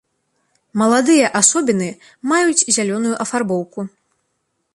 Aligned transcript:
Маладыя 0.81 1.27
асобіны 1.41 1.89
маюць 2.33 2.59
зялёную 2.75 3.15
афарбоўку. 3.27 3.79